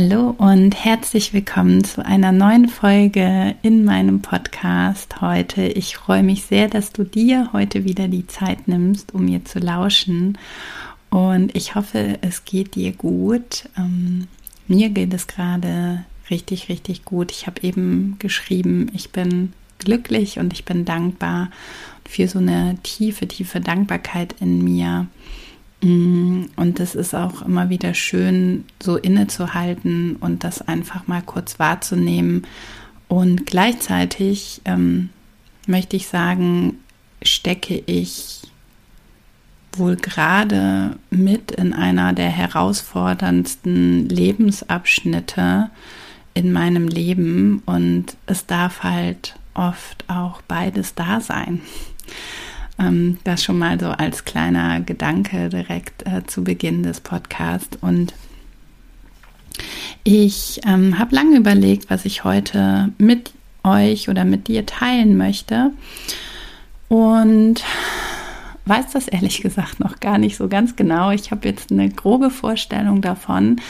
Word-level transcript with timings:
Hallo 0.00 0.32
und 0.38 0.76
herzlich 0.84 1.32
willkommen 1.32 1.82
zu 1.82 2.06
einer 2.06 2.30
neuen 2.30 2.68
Folge 2.68 3.56
in 3.62 3.84
meinem 3.84 4.22
Podcast 4.22 5.20
heute. 5.20 5.66
Ich 5.66 5.96
freue 5.96 6.22
mich 6.22 6.44
sehr, 6.44 6.68
dass 6.68 6.92
du 6.92 7.02
dir 7.02 7.50
heute 7.52 7.82
wieder 7.82 8.06
die 8.06 8.28
Zeit 8.28 8.68
nimmst, 8.68 9.12
um 9.12 9.24
mir 9.24 9.44
zu 9.44 9.58
lauschen. 9.58 10.38
Und 11.10 11.52
ich 11.56 11.74
hoffe, 11.74 12.16
es 12.20 12.44
geht 12.44 12.76
dir 12.76 12.92
gut. 12.92 13.68
Ähm, 13.76 14.28
mir 14.68 14.90
geht 14.90 15.12
es 15.12 15.26
gerade 15.26 16.04
richtig, 16.30 16.68
richtig 16.68 17.04
gut. 17.04 17.32
Ich 17.32 17.48
habe 17.48 17.60
eben 17.64 18.20
geschrieben, 18.20 18.92
ich 18.94 19.10
bin 19.10 19.52
glücklich 19.80 20.38
und 20.38 20.52
ich 20.52 20.64
bin 20.64 20.84
dankbar 20.84 21.50
für 22.08 22.28
so 22.28 22.38
eine 22.38 22.78
tiefe, 22.84 23.26
tiefe 23.26 23.60
Dankbarkeit 23.60 24.36
in 24.38 24.62
mir 24.62 25.08
und 25.80 26.80
es 26.80 26.94
ist 26.94 27.14
auch 27.14 27.42
immer 27.42 27.68
wieder 27.68 27.94
schön, 27.94 28.64
so 28.82 28.96
innezuhalten 28.96 30.16
und 30.16 30.42
das 30.42 30.66
einfach 30.66 31.06
mal 31.06 31.22
kurz 31.22 31.58
wahrzunehmen. 31.58 32.46
Und 33.06 33.46
gleichzeitig 33.46 34.60
ähm, 34.64 35.10
möchte 35.66 35.96
ich 35.96 36.08
sagen, 36.08 36.80
stecke 37.22 37.82
ich 37.86 38.42
wohl 39.72 39.96
gerade 39.96 40.96
mit 41.10 41.52
in 41.52 41.72
einer 41.72 42.12
der 42.12 42.30
herausforderndsten 42.30 44.08
Lebensabschnitte 44.08 45.70
in 46.34 46.52
meinem 46.52 46.88
Leben 46.88 47.62
und 47.66 48.16
es 48.26 48.46
darf 48.46 48.82
halt 48.82 49.36
oft 49.54 50.04
auch 50.08 50.42
beides 50.42 50.94
da 50.94 51.20
sein. 51.20 51.60
Ähm, 52.78 53.18
das 53.24 53.42
schon 53.42 53.58
mal 53.58 53.78
so 53.78 53.88
als 53.88 54.24
kleiner 54.24 54.80
Gedanke 54.80 55.48
direkt 55.48 56.06
äh, 56.06 56.24
zu 56.26 56.44
Beginn 56.44 56.82
des 56.82 57.00
Podcasts. 57.00 57.76
Und 57.80 58.14
ich 60.04 60.60
ähm, 60.66 60.98
habe 60.98 61.14
lange 61.14 61.36
überlegt, 61.36 61.90
was 61.90 62.04
ich 62.04 62.24
heute 62.24 62.92
mit 62.98 63.32
euch 63.64 64.08
oder 64.08 64.24
mit 64.24 64.48
dir 64.48 64.64
teilen 64.66 65.16
möchte. 65.16 65.72
Und 66.88 67.62
weiß 68.68 68.92
das 68.92 69.08
ehrlich 69.08 69.40
gesagt 69.40 69.80
noch 69.80 70.00
gar 70.00 70.18
nicht 70.18 70.36
so 70.36 70.48
ganz 70.48 70.76
genau. 70.76 71.10
Ich 71.10 71.30
habe 71.30 71.48
jetzt 71.48 71.72
eine 71.72 71.88
grobe 71.88 72.30
Vorstellung 72.30 73.00
davon. 73.00 73.60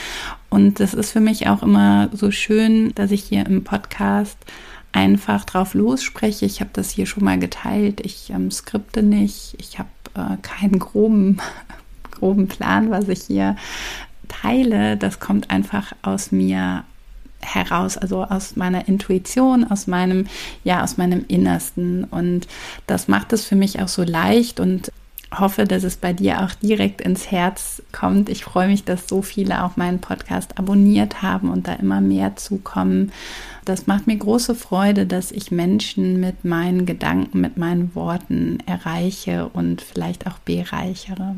Und 0.50 0.80
es 0.80 0.94
ist 0.94 1.12
für 1.12 1.20
mich 1.20 1.48
auch 1.48 1.62
immer 1.62 2.08
so 2.12 2.30
schön, 2.30 2.92
dass 2.94 3.10
ich 3.10 3.24
hier 3.24 3.46
im 3.46 3.64
Podcast 3.64 4.38
einfach 4.92 5.44
drauf 5.44 5.74
losspreche. 5.74 6.46
Ich 6.46 6.60
habe 6.60 6.70
das 6.72 6.90
hier 6.90 7.06
schon 7.06 7.24
mal 7.24 7.38
geteilt. 7.38 8.00
Ich 8.00 8.30
ähm, 8.30 8.50
skripte 8.50 9.02
nicht. 9.02 9.56
Ich 9.58 9.78
habe 9.78 9.88
äh, 10.14 10.36
keinen 10.42 10.78
groben, 10.78 11.38
groben 12.10 12.48
Plan, 12.48 12.90
was 12.90 13.08
ich 13.08 13.22
hier 13.22 13.56
teile. 14.28 14.96
Das 14.96 15.20
kommt 15.20 15.50
einfach 15.50 15.92
aus 16.02 16.32
mir 16.32 16.84
heraus, 17.40 17.96
also 17.96 18.24
aus 18.24 18.56
meiner 18.56 18.88
Intuition, 18.88 19.64
aus 19.64 19.86
meinem, 19.86 20.26
ja, 20.64 20.82
aus 20.82 20.96
meinem 20.96 21.24
Innersten. 21.28 22.04
Und 22.04 22.48
das 22.86 23.08
macht 23.08 23.32
es 23.32 23.44
für 23.44 23.56
mich 23.56 23.80
auch 23.80 23.88
so 23.88 24.02
leicht 24.02 24.60
und 24.60 24.92
hoffe, 25.36 25.64
dass 25.64 25.84
es 25.84 25.96
bei 25.96 26.12
dir 26.12 26.42
auch 26.42 26.54
direkt 26.54 27.00
ins 27.00 27.30
Herz 27.30 27.82
kommt. 27.92 28.28
Ich 28.28 28.44
freue 28.44 28.68
mich, 28.68 28.84
dass 28.84 29.08
so 29.08 29.22
viele 29.22 29.62
auch 29.64 29.76
meinen 29.76 30.00
Podcast 30.00 30.58
abonniert 30.58 31.22
haben 31.22 31.50
und 31.50 31.68
da 31.68 31.74
immer 31.74 32.00
mehr 32.00 32.36
zukommen. 32.36 33.12
Das 33.68 33.86
macht 33.86 34.06
mir 34.06 34.16
große 34.16 34.54
Freude, 34.54 35.04
dass 35.04 35.30
ich 35.30 35.50
Menschen 35.50 36.20
mit 36.20 36.42
meinen 36.42 36.86
Gedanken, 36.86 37.42
mit 37.42 37.58
meinen 37.58 37.94
Worten 37.94 38.60
erreiche 38.64 39.50
und 39.52 39.82
vielleicht 39.82 40.26
auch 40.26 40.38
bereichere. 40.38 41.36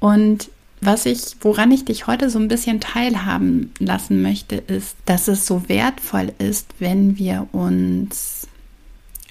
Und 0.00 0.48
was 0.80 1.04
ich, 1.04 1.36
woran 1.42 1.70
ich 1.70 1.84
dich 1.84 2.06
heute 2.06 2.30
so 2.30 2.38
ein 2.38 2.48
bisschen 2.48 2.80
teilhaben 2.80 3.74
lassen 3.78 4.22
möchte, 4.22 4.56
ist, 4.56 4.96
dass 5.04 5.28
es 5.28 5.44
so 5.44 5.68
wertvoll 5.68 6.32
ist, 6.38 6.70
wenn 6.78 7.18
wir 7.18 7.46
uns 7.52 8.48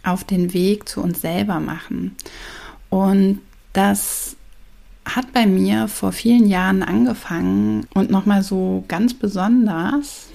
auf 0.03 0.23
den 0.23 0.53
Weg 0.53 0.87
zu 0.87 1.01
uns 1.01 1.21
selber 1.21 1.59
machen. 1.59 2.15
Und 2.91 3.39
das 3.73 4.35
hat 5.03 5.33
bei 5.33 5.47
mir 5.47 5.87
vor 5.87 6.11
vielen 6.11 6.45
Jahren 6.47 6.83
angefangen 6.83 7.87
und 7.95 8.11
nochmal 8.11 8.43
so 8.43 8.83
ganz 8.87 9.15
besonders, 9.15 10.27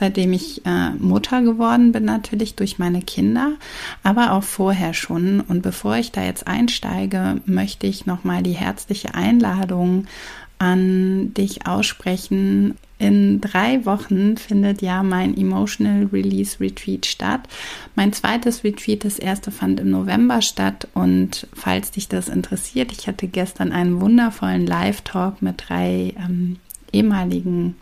seitdem 0.00 0.32
ich 0.32 0.64
äh, 0.66 0.90
Mutter 0.98 1.42
geworden 1.42 1.92
bin, 1.92 2.06
natürlich 2.06 2.54
durch 2.54 2.78
meine 2.78 3.02
Kinder, 3.02 3.52
aber 4.02 4.32
auch 4.32 4.42
vorher 4.42 4.94
schon. 4.94 5.40
Und 5.42 5.62
bevor 5.62 5.96
ich 5.96 6.10
da 6.10 6.24
jetzt 6.24 6.46
einsteige, 6.46 7.40
möchte 7.44 7.86
ich 7.86 8.06
nochmal 8.06 8.42
die 8.42 8.52
herzliche 8.52 9.14
Einladung 9.14 10.06
an 10.58 11.32
dich 11.34 11.66
aussprechen, 11.66 12.76
in 12.98 13.40
drei 13.40 13.86
Wochen 13.86 14.36
findet 14.36 14.82
ja 14.82 15.02
mein 15.02 15.34
Emotional 15.34 16.10
Release 16.12 16.60
Retreat 16.60 17.06
statt. 17.06 17.40
Mein 17.94 18.12
zweites 18.12 18.62
Retreat, 18.62 19.06
das 19.06 19.18
erste 19.18 19.50
fand 19.50 19.80
im 19.80 19.90
November 19.90 20.42
statt. 20.42 20.86
Und 20.92 21.46
falls 21.54 21.92
dich 21.92 22.08
das 22.08 22.28
interessiert, 22.28 22.92
ich 22.92 23.08
hatte 23.08 23.26
gestern 23.26 23.72
einen 23.72 24.02
wundervollen 24.02 24.66
Live-Talk 24.66 25.40
mit 25.40 25.64
drei 25.66 26.12
ähm, 26.18 26.58
ehemaligen 26.92 27.74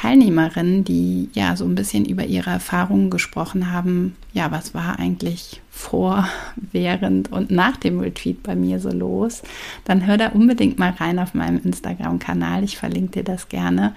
Teilnehmerinnen, 0.00 0.82
die 0.82 1.28
ja 1.34 1.56
so 1.56 1.66
ein 1.66 1.74
bisschen 1.74 2.06
über 2.06 2.24
ihre 2.24 2.48
Erfahrungen 2.48 3.10
gesprochen 3.10 3.70
haben. 3.70 4.16
Ja, 4.32 4.50
was 4.50 4.72
war 4.72 4.98
eigentlich 4.98 5.60
vor, 5.70 6.26
während 6.72 7.30
und 7.30 7.50
nach 7.50 7.76
dem 7.76 8.00
Retreat 8.00 8.42
bei 8.42 8.56
mir 8.56 8.80
so 8.80 8.90
los? 8.90 9.42
Dann 9.84 10.06
hör 10.06 10.16
da 10.16 10.28
unbedingt 10.28 10.78
mal 10.78 10.94
rein 10.98 11.18
auf 11.18 11.34
meinem 11.34 11.60
Instagram-Kanal. 11.62 12.64
Ich 12.64 12.78
verlinke 12.78 13.22
dir 13.22 13.24
das 13.24 13.50
gerne. 13.50 13.94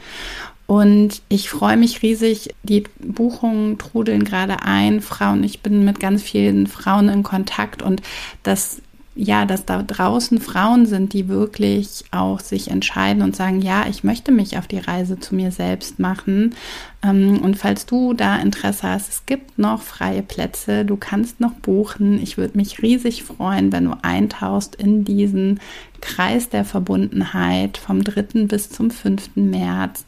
Und 0.65 1.21
ich 1.29 1.49
freue 1.49 1.77
mich 1.77 2.01
riesig. 2.01 2.53
Die 2.63 2.83
Buchungen 2.99 3.77
trudeln 3.77 4.25
gerade 4.25 4.63
ein. 4.63 4.99
Frauen, 4.99 5.43
ich 5.43 5.61
bin 5.61 5.85
mit 5.85 6.01
ganz 6.01 6.21
vielen 6.21 6.67
Frauen 6.67 7.07
in 7.07 7.23
Kontakt 7.23 7.81
und 7.81 8.01
das 8.43 8.81
ja, 9.15 9.45
dass 9.45 9.65
da 9.65 9.83
draußen 9.83 10.39
Frauen 10.39 10.87
sind, 10.87 11.13
die 11.13 11.27
wirklich 11.27 12.03
auch 12.09 12.39
sich 12.39 12.71
entscheiden 12.71 13.21
und 13.21 13.35
sagen, 13.35 13.61
ja, 13.61 13.85
ich 13.87 14.03
möchte 14.03 14.31
mich 14.31 14.57
auf 14.57 14.67
die 14.67 14.79
Reise 14.79 15.19
zu 15.19 15.35
mir 15.35 15.51
selbst 15.51 15.99
machen. 15.99 16.55
Ähm, 17.03 17.39
und 17.43 17.57
falls 17.57 17.85
du 17.85 18.13
da 18.13 18.37
Interesse 18.37 18.89
hast, 18.89 19.09
es 19.09 19.25
gibt 19.27 19.59
noch 19.59 19.81
freie 19.83 20.23
Plätze, 20.23 20.83
du 20.83 20.97
kannst 20.97 21.39
noch 21.39 21.53
buchen. 21.53 22.21
Ich 22.21 22.37
würde 22.37 22.57
mich 22.57 22.81
riesig 22.81 23.23
freuen, 23.23 23.71
wenn 23.71 23.85
du 23.85 23.97
eintauchst 24.01 24.75
in 24.75 25.05
diesen 25.05 25.59
Kreis 26.01 26.49
der 26.49 26.65
Verbundenheit 26.65 27.77
vom 27.77 28.03
3. 28.03 28.45
bis 28.47 28.69
zum 28.69 28.89
5. 28.89 29.35
März 29.35 30.05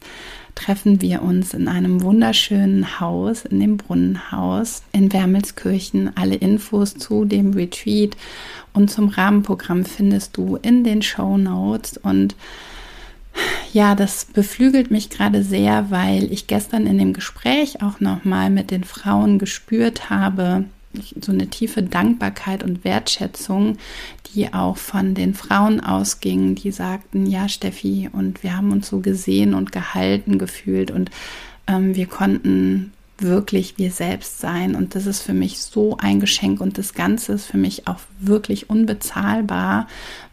treffen 0.56 1.00
wir 1.00 1.22
uns 1.22 1.54
in 1.54 1.68
einem 1.68 2.02
wunderschönen 2.02 2.98
Haus, 2.98 3.44
in 3.44 3.60
dem 3.60 3.76
Brunnenhaus 3.76 4.82
in 4.90 5.12
Wermelskirchen. 5.12 6.16
Alle 6.16 6.34
Infos 6.34 6.94
zu 6.94 7.24
dem 7.24 7.52
Retreat 7.52 8.16
und 8.72 8.90
zum 8.90 9.08
Rahmenprogramm 9.08 9.84
findest 9.84 10.36
du 10.36 10.56
in 10.56 10.82
den 10.82 11.02
Show 11.02 11.36
Notes 11.38 11.96
und 11.98 12.34
ja, 13.72 13.94
das 13.94 14.24
beflügelt 14.24 14.90
mich 14.90 15.10
gerade 15.10 15.42
sehr, 15.42 15.90
weil 15.90 16.32
ich 16.32 16.46
gestern 16.46 16.86
in 16.86 16.98
dem 16.98 17.12
Gespräch 17.12 17.82
auch 17.82 18.00
nochmal 18.00 18.48
mit 18.48 18.70
den 18.70 18.82
Frauen 18.82 19.38
gespürt 19.38 20.08
habe, 20.08 20.64
so 21.20 21.32
eine 21.32 21.48
tiefe 21.48 21.82
Dankbarkeit 21.82 22.62
und 22.62 22.84
Wertschätzung, 22.84 23.78
die 24.34 24.52
auch 24.52 24.76
von 24.76 25.14
den 25.14 25.34
Frauen 25.34 25.80
ausging, 25.80 26.54
die 26.54 26.70
sagten, 26.70 27.26
ja, 27.26 27.48
Steffi, 27.48 28.10
und 28.12 28.42
wir 28.42 28.56
haben 28.56 28.72
uns 28.72 28.88
so 28.88 29.00
gesehen 29.00 29.54
und 29.54 29.72
gehalten 29.72 30.38
gefühlt 30.38 30.90
und 30.90 31.10
ähm, 31.66 31.94
wir 31.94 32.06
konnten 32.06 32.92
wirklich 33.18 33.78
wir 33.78 33.90
selbst 33.90 34.40
sein. 34.40 34.74
Und 34.74 34.94
das 34.94 35.06
ist 35.06 35.22
für 35.22 35.32
mich 35.32 35.60
so 35.60 35.96
ein 35.98 36.20
Geschenk 36.20 36.60
und 36.60 36.78
das 36.78 36.94
Ganze 36.94 37.32
ist 37.32 37.46
für 37.46 37.56
mich 37.56 37.88
auch 37.88 38.00
wirklich 38.20 38.68
unbezahlbar, 38.68 39.88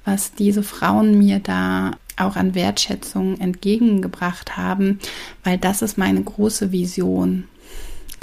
was 0.06 0.34
diese 0.34 0.64
Frauen 0.64 1.18
mir 1.18 1.40
da 1.40 1.92
auch 2.18 2.36
an 2.36 2.56
Wertschätzung 2.56 3.40
entgegengebracht 3.40 4.58
haben, 4.58 5.00
weil 5.44 5.58
das 5.58 5.82
ist 5.82 5.98
meine 5.98 6.22
große 6.22 6.72
Vision. 6.72 7.46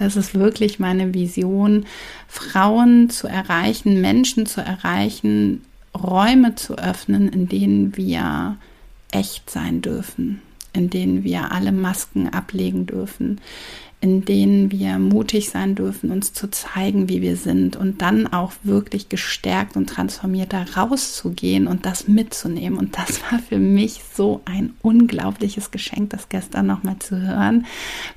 Das 0.00 0.16
ist 0.16 0.34
wirklich 0.34 0.78
meine 0.78 1.12
Vision, 1.12 1.84
Frauen 2.26 3.10
zu 3.10 3.28
erreichen, 3.28 4.00
Menschen 4.00 4.46
zu 4.46 4.62
erreichen, 4.62 5.60
Räume 5.94 6.54
zu 6.54 6.78
öffnen, 6.78 7.28
in 7.28 7.48
denen 7.48 7.96
wir 7.98 8.56
echt 9.12 9.50
sein 9.50 9.82
dürfen, 9.82 10.40
in 10.72 10.88
denen 10.88 11.22
wir 11.22 11.52
alle 11.52 11.70
Masken 11.70 12.30
ablegen 12.30 12.86
dürfen, 12.86 13.42
in 14.00 14.24
denen 14.24 14.70
wir 14.70 14.98
mutig 14.98 15.50
sein 15.50 15.74
dürfen, 15.74 16.10
uns 16.10 16.32
zu 16.32 16.48
zeigen, 16.50 17.10
wie 17.10 17.20
wir 17.20 17.36
sind 17.36 17.76
und 17.76 18.00
dann 18.00 18.26
auch 18.26 18.52
wirklich 18.62 19.10
gestärkt 19.10 19.76
und 19.76 19.90
transformiert 19.90 20.54
da 20.54 20.62
rauszugehen 20.62 21.66
und 21.66 21.84
das 21.84 22.08
mitzunehmen. 22.08 22.78
Und 22.78 22.96
das 22.96 23.20
war 23.30 23.38
für 23.38 23.58
mich 23.58 24.00
so 24.14 24.40
ein 24.46 24.72
unglaubliches 24.80 25.70
Geschenk, 25.70 26.08
das 26.08 26.30
gestern 26.30 26.68
nochmal 26.68 26.98
zu 27.00 27.20
hören, 27.20 27.66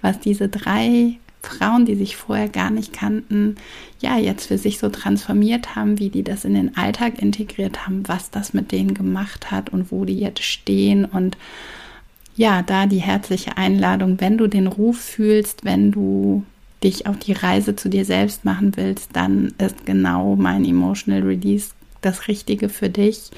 was 0.01 0.21
diese 0.21 0.47
drei 0.47 1.17
Frauen, 1.43 1.85
die 1.85 1.95
sich 1.95 2.15
vorher 2.15 2.47
gar 2.47 2.71
nicht 2.71 2.93
kannten, 2.93 3.57
ja, 3.99 4.17
jetzt 4.17 4.47
für 4.47 4.57
sich 4.57 4.79
so 4.79 4.89
transformiert 4.89 5.75
haben, 5.75 5.99
wie 5.99 6.09
die 6.09 6.23
das 6.23 6.45
in 6.45 6.53
den 6.53 6.77
Alltag 6.77 7.21
integriert 7.21 7.85
haben, 7.85 8.07
was 8.07 8.31
das 8.31 8.53
mit 8.53 8.71
denen 8.71 8.93
gemacht 8.93 9.51
hat 9.51 9.69
und 9.69 9.91
wo 9.91 10.05
die 10.05 10.17
jetzt 10.17 10.43
stehen. 10.43 11.05
Und 11.05 11.37
ja, 12.35 12.61
da 12.63 12.85
die 12.85 13.01
herzliche 13.01 13.57
Einladung, 13.57 14.19
wenn 14.19 14.37
du 14.37 14.47
den 14.47 14.67
Ruf 14.67 14.97
fühlst, 14.99 15.65
wenn 15.65 15.91
du 15.91 16.43
dich 16.83 17.07
auf 17.07 17.17
die 17.19 17.33
Reise 17.33 17.75
zu 17.75 17.89
dir 17.89 18.05
selbst 18.05 18.45
machen 18.45 18.75
willst, 18.75 19.09
dann 19.13 19.53
ist 19.57 19.85
genau 19.85 20.35
mein 20.35 20.65
Emotional 20.65 21.21
Release 21.21 21.71
das 22.01 22.27
Richtige 22.27 22.69
für 22.69 22.89
dich 22.89 23.31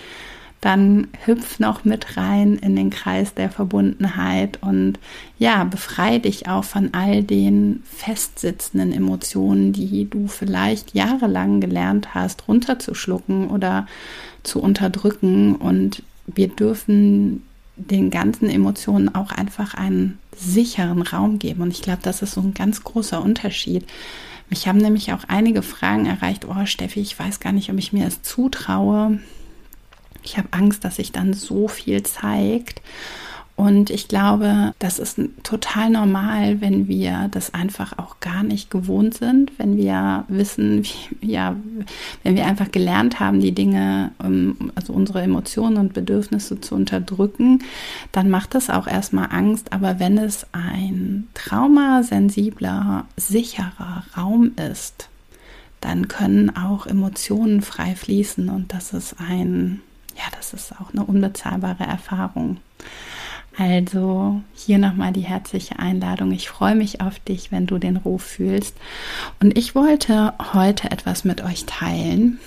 dann 0.66 1.10
hüpf 1.28 1.60
noch 1.60 1.86
mit 1.86 2.18
rein 2.18 2.56
in 2.56 2.76
den 2.76 2.90
Kreis 2.90 3.36
der 3.36 3.52
Verbundenheit 3.52 4.58
und 4.64 4.98
ja, 5.38 5.64
befreie 5.64 6.20
dich 6.20 6.48
auch 6.50 6.64
von 6.64 6.90
all 6.96 7.22
den 7.22 7.84
festsitzenden 7.86 8.92
Emotionen, 8.92 9.74
die 9.74 10.10
du 10.10 10.26
vielleicht 10.26 10.96
jahrelang 10.96 11.62
gelernt 11.62 12.16
hast, 12.16 12.48
runterzuschlucken 12.48 13.50
oder 13.50 13.86
zu 14.42 14.60
unterdrücken. 14.60 15.56
Und 15.56 16.02
wir 16.26 16.48
dürfen 16.48 17.44
den 17.76 18.10
ganzen 18.10 18.50
Emotionen 18.50 19.14
auch 19.14 19.32
einfach 19.32 19.76
einen 19.76 20.18
sicheren 20.36 21.04
Raum 21.04 21.38
geben. 21.38 21.62
Und 21.62 21.70
ich 21.70 21.84
glaube, 21.84 22.00
das 22.02 22.24
ist 22.24 22.34
so 22.34 22.42
ein 22.42 22.56
ganz 22.56 22.84
großer 22.84 23.22
Unterschied. 23.22 23.86
Mich 24.50 24.68
haben 24.68 24.80
nämlich 24.80 25.14
auch 25.14 25.26
einige 25.28 25.62
Fragen 25.62 26.08
erreicht, 26.08 26.44
oh 26.46 26.66
Steffi, 26.66 27.02
ich 27.02 27.20
weiß 27.20 27.40
gar 27.40 27.52
nicht, 27.52 27.70
ob 27.70 27.78
ich 27.78 27.94
mir 27.94 28.08
es 28.08 28.24
zutraue, 28.24 29.20
ich 30.26 30.38
habe 30.38 30.50
Angst, 30.52 30.84
dass 30.84 30.98
sich 30.98 31.12
dann 31.12 31.34
so 31.34 31.68
viel 31.68 32.04
zeigt. 32.04 32.82
Und 33.58 33.90
ich 33.90 34.10
glaube, 34.10 34.74
das 34.80 35.00
ist 35.00 35.18
total 35.44 35.90
normal, 35.90 36.60
wenn 36.60 36.90
wir 36.90 37.30
das 37.32 37.54
einfach 37.54 37.98
auch 37.98 38.20
gar 38.20 38.44
nicht 38.44 38.70
gewohnt 38.70 39.14
sind, 39.14 39.58
wenn 39.58 39.78
wir 39.78 40.26
wissen, 40.28 40.84
wie, 41.22 41.28
ja, 41.32 41.56
wenn 42.24 42.36
wir 42.36 42.48
einfach 42.48 42.70
gelernt 42.72 43.22
haben, 43.22 43.40
die 43.40 43.54
Dinge, 43.54 44.12
ähm, 44.22 44.74
also 44.76 44.92
unsere 44.92 45.22
Emotionen 45.22 45.78
und 45.78 45.94
Bedürfnisse 45.94 46.60
zu 46.60 46.76
unterdrücken, 46.76 47.64
dann 48.12 48.30
macht 48.30 48.56
das 48.56 48.70
auch 48.70 48.88
erstmal 48.88 49.30
Angst. 49.32 49.72
Aber 49.72 50.00
wenn 50.00 50.18
es 50.18 50.46
ein 50.52 51.28
traumasensibler, 51.34 53.06
sicherer 53.16 54.04
Raum 54.18 54.52
ist, 54.74 55.08
dann 55.80 56.10
können 56.10 56.56
auch 56.58 56.88
Emotionen 56.88 57.62
frei 57.62 57.96
fließen 57.96 58.50
und 58.50 58.74
das 58.74 58.92
ist 58.92 59.16
ein 59.20 59.82
ja, 60.16 60.24
das 60.36 60.54
ist 60.54 60.74
auch 60.74 60.92
eine 60.94 61.04
unbezahlbare 61.04 61.84
Erfahrung. 61.84 62.58
Also 63.58 64.42
hier 64.54 64.78
nochmal 64.78 65.14
die 65.14 65.22
herzliche 65.22 65.80
Einladung. 65.80 66.32
Ich 66.32 66.50
freue 66.50 66.76
mich 66.76 67.00
auf 67.00 67.20
dich, 67.20 67.52
wenn 67.52 67.68
du 67.68 67.78
den 67.78 67.98
Ruf 67.98 68.24
fühlst. 68.24 68.76
Und 69.40 69.58
ich 69.58 69.76
wollte 69.76 70.34
heute 70.54 70.92
etwas 70.92 71.24
mit 71.24 71.42
euch 71.42 71.66
teilen, 71.66 72.40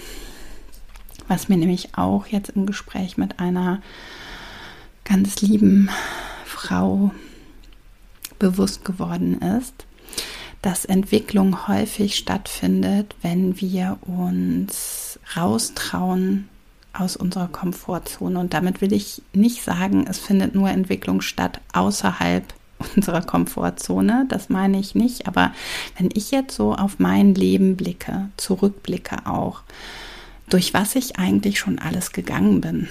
was 1.26 1.48
mir 1.48 1.56
nämlich 1.56 1.96
auch 1.96 2.26
jetzt 2.26 2.50
im 2.50 2.66
Gespräch 2.66 3.16
mit 3.16 3.40
einer 3.40 3.80
ganz 5.04 5.40
lieben 5.40 5.88
Frau 6.44 7.10
bewusst 8.38 8.84
geworden 8.84 9.40
ist, 9.40 9.86
dass 10.60 10.84
Entwicklung 10.84 11.68
häufig 11.68 12.16
stattfindet, 12.16 13.14
wenn 13.22 13.60
wir 13.60 13.98
uns 14.02 15.18
raustrauen 15.36 16.48
aus 16.98 17.16
unserer 17.16 17.48
Komfortzone. 17.48 18.38
Und 18.38 18.54
damit 18.54 18.80
will 18.80 18.92
ich 18.92 19.22
nicht 19.32 19.62
sagen, 19.62 20.06
es 20.08 20.18
findet 20.18 20.54
nur 20.54 20.68
Entwicklung 20.70 21.20
statt 21.20 21.60
außerhalb 21.72 22.44
unserer 22.96 23.22
Komfortzone. 23.22 24.26
Das 24.28 24.48
meine 24.48 24.78
ich 24.78 24.94
nicht. 24.94 25.26
Aber 25.26 25.52
wenn 25.96 26.10
ich 26.14 26.30
jetzt 26.30 26.54
so 26.54 26.74
auf 26.74 26.98
mein 26.98 27.34
Leben 27.34 27.76
blicke, 27.76 28.28
zurückblicke 28.36 29.26
auch, 29.26 29.62
durch 30.48 30.74
was 30.74 30.94
ich 30.94 31.18
eigentlich 31.18 31.58
schon 31.58 31.78
alles 31.78 32.12
gegangen 32.12 32.60
bin, 32.60 32.88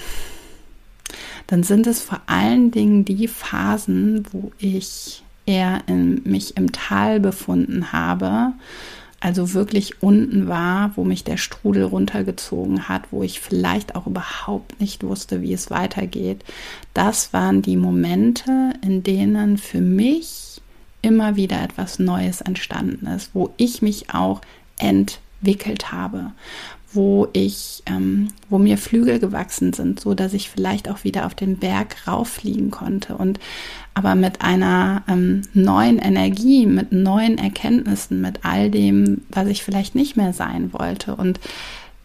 dann 1.47 1.63
sind 1.63 1.87
es 1.87 2.01
vor 2.01 2.21
allen 2.27 2.71
Dingen 2.71 3.05
die 3.05 3.27
Phasen, 3.27 4.25
wo 4.31 4.51
ich 4.59 5.23
eher 5.45 5.81
in, 5.87 6.21
mich 6.23 6.57
im 6.57 6.71
Tal 6.71 7.19
befunden 7.19 7.91
habe, 7.93 8.53
also 9.19 9.53
wirklich 9.53 10.03
unten 10.03 10.47
war, 10.47 10.91
wo 10.95 11.03
mich 11.03 11.23
der 11.23 11.37
Strudel 11.37 11.83
runtergezogen 11.83 12.87
hat, 12.87 13.03
wo 13.11 13.23
ich 13.23 13.39
vielleicht 13.39 13.95
auch 13.95 14.05
überhaupt 14.05 14.79
nicht 14.79 15.03
wusste, 15.03 15.41
wie 15.41 15.53
es 15.53 15.71
weitergeht. 15.71 16.43
Das 16.93 17.33
waren 17.33 17.61
die 17.61 17.77
Momente, 17.77 18.73
in 18.83 19.01
denen 19.01 19.57
für 19.57 19.81
mich 19.81 20.61
immer 21.01 21.35
wieder 21.35 21.63
etwas 21.63 21.99
Neues 21.99 22.41
entstanden 22.41 23.07
ist, 23.07 23.31
wo 23.33 23.53
ich 23.57 23.81
mich 23.81 24.13
auch 24.13 24.41
entwickelt 24.77 25.91
habe, 25.91 26.31
wo 26.93 27.27
ich, 27.33 27.83
ähm, 27.85 28.29
wo 28.49 28.57
mir 28.57 28.77
Flügel 28.77 29.19
gewachsen 29.19 29.73
sind, 29.73 29.99
so 29.99 30.13
dass 30.13 30.33
ich 30.33 30.49
vielleicht 30.49 30.89
auch 30.89 31.03
wieder 31.03 31.25
auf 31.25 31.35
den 31.35 31.57
Berg 31.57 32.07
rauffliegen 32.07 32.71
konnte 32.71 33.17
und 33.17 33.39
aber 33.93 34.15
mit 34.15 34.41
einer 34.41 35.03
ähm, 35.07 35.41
neuen 35.53 35.99
Energie, 35.99 36.65
mit 36.65 36.91
neuen 36.91 37.37
Erkenntnissen, 37.37 38.21
mit 38.21 38.45
all 38.45 38.69
dem, 38.69 39.21
was 39.29 39.47
ich 39.47 39.63
vielleicht 39.63 39.95
nicht 39.95 40.15
mehr 40.15 40.33
sein 40.33 40.71
wollte 40.71 41.15
und 41.15 41.39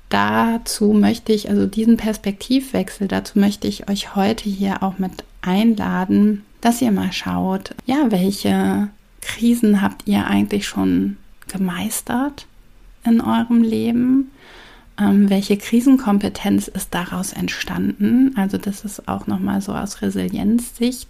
dazu 0.09 0.93
möchte 0.93 1.33
ich, 1.33 1.49
also 1.49 1.67
diesen 1.67 1.97
Perspektivwechsel, 1.97 3.09
dazu 3.09 3.39
möchte 3.39 3.69
ich 3.69 3.89
euch 3.89 4.15
heute 4.15 4.49
hier 4.49 4.83
auch 4.83 4.99
mit 4.99 5.25
einladen, 5.43 6.45
dass 6.61 6.83
ihr 6.83 6.93
mal 6.93 7.13
schaut, 7.13 7.75
ja, 7.87 8.11
welche 8.11 8.89
Krisen 9.21 9.81
habt 9.81 10.07
ihr 10.07 10.27
eigentlich 10.27 10.67
schon 10.67 11.17
gemeistert 11.49 12.47
in 13.05 13.21
eurem 13.21 13.63
Leben? 13.63 14.31
Ähm, 14.99 15.31
welche 15.31 15.57
Krisenkompetenz 15.57 16.69
ist 16.69 16.95
daraus 16.95 17.33
entstanden? 17.33 18.35
Also 18.37 18.59
das 18.59 18.85
ist 18.85 19.09
auch 19.09 19.27
nochmal 19.27 19.61
so 19.61 19.73
aus 19.73 20.03
Resilienzsicht 20.03 21.09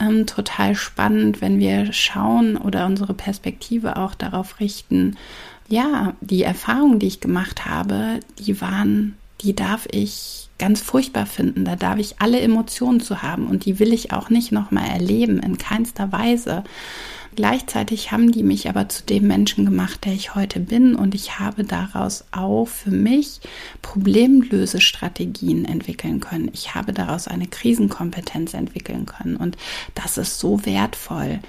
ähm, 0.00 0.26
total 0.26 0.74
spannend, 0.74 1.40
wenn 1.40 1.58
wir 1.58 1.92
schauen 1.92 2.56
oder 2.56 2.86
unsere 2.86 3.14
Perspektive 3.14 3.96
auch 3.96 4.14
darauf 4.14 4.60
richten. 4.60 5.16
Ja, 5.68 6.14
die 6.20 6.42
Erfahrungen, 6.42 6.98
die 6.98 7.06
ich 7.06 7.20
gemacht 7.20 7.66
habe, 7.66 8.20
die 8.38 8.60
waren, 8.60 9.16
die 9.40 9.54
darf 9.54 9.86
ich 9.90 10.48
ganz 10.58 10.80
furchtbar 10.80 11.26
finden. 11.26 11.64
Da 11.64 11.76
darf 11.76 11.98
ich 11.98 12.20
alle 12.20 12.40
Emotionen 12.40 13.00
zu 13.00 13.22
haben 13.22 13.46
und 13.46 13.64
die 13.64 13.78
will 13.78 13.92
ich 13.92 14.12
auch 14.12 14.30
nicht 14.30 14.52
nochmal 14.52 14.88
erleben, 14.88 15.38
in 15.38 15.58
keinster 15.58 16.12
Weise. 16.12 16.64
Gleichzeitig 17.36 18.12
haben 18.12 18.30
die 18.32 18.42
mich 18.42 18.68
aber 18.68 18.88
zu 18.88 19.04
dem 19.04 19.26
Menschen 19.26 19.64
gemacht, 19.64 20.04
der 20.04 20.12
ich 20.12 20.34
heute 20.34 20.60
bin 20.60 20.94
und 20.94 21.14
ich 21.14 21.38
habe 21.38 21.64
daraus 21.64 22.24
auch 22.32 22.66
für 22.66 22.90
mich 22.90 23.40
Problemlösestrategien 23.82 25.64
entwickeln 25.64 26.20
können. 26.20 26.50
Ich 26.52 26.74
habe 26.74 26.92
daraus 26.92 27.26
eine 27.26 27.46
Krisenkompetenz 27.46 28.54
entwickeln 28.54 29.06
können 29.06 29.36
und 29.36 29.56
das 29.94 30.18
ist 30.18 30.38
so 30.38 30.64
wertvoll. 30.64 31.40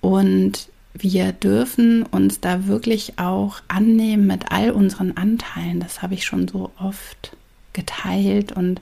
Und 0.00 0.68
wir 0.94 1.32
dürfen 1.32 2.04
uns 2.04 2.40
da 2.40 2.66
wirklich 2.66 3.18
auch 3.18 3.60
annehmen 3.68 4.26
mit 4.26 4.50
all 4.50 4.72
unseren 4.72 5.16
Anteilen. 5.16 5.80
Das 5.80 6.02
habe 6.02 6.14
ich 6.14 6.24
schon 6.24 6.48
so 6.48 6.72
oft 6.78 7.36
geteilt 7.72 8.52
und 8.52 8.80